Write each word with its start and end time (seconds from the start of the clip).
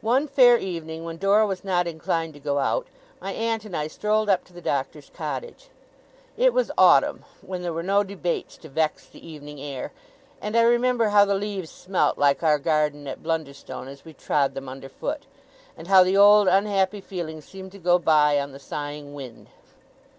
One 0.00 0.28
fair 0.28 0.56
evening, 0.56 1.04
when 1.04 1.18
Dora 1.18 1.46
was 1.46 1.62
not 1.62 1.86
inclined 1.86 2.32
to 2.32 2.40
go 2.40 2.58
out, 2.58 2.86
my 3.20 3.32
aunt 3.32 3.66
and 3.66 3.76
I 3.76 3.86
strolled 3.86 4.30
up 4.30 4.44
to 4.44 4.52
the 4.54 4.62
Doctor's 4.62 5.10
cottage. 5.12 5.68
It 6.38 6.54
was 6.54 6.70
autumn, 6.78 7.26
when 7.42 7.60
there 7.60 7.74
were 7.74 7.82
no 7.82 8.02
debates 8.02 8.56
to 8.56 8.70
vex 8.70 9.04
the 9.04 9.20
evening 9.28 9.60
air; 9.60 9.92
and 10.40 10.56
I 10.56 10.62
remember 10.62 11.08
how 11.10 11.26
the 11.26 11.34
leaves 11.34 11.68
smelt 11.68 12.16
like 12.16 12.42
our 12.42 12.58
garden 12.58 13.06
at 13.06 13.22
Blunderstone 13.22 13.88
as 13.88 14.06
we 14.06 14.14
trod 14.14 14.54
them 14.54 14.70
under 14.70 14.88
foot, 14.88 15.26
and 15.76 15.86
how 15.86 16.02
the 16.02 16.16
old, 16.16 16.48
unhappy 16.48 17.02
feeling, 17.02 17.42
seemed 17.42 17.72
to 17.72 17.78
go 17.78 17.98
by, 17.98 18.40
on 18.40 18.52
the 18.52 18.58
sighing 18.58 19.12
wind. 19.12 19.48